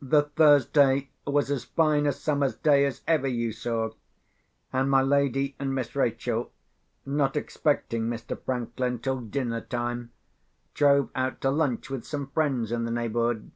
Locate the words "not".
7.04-7.34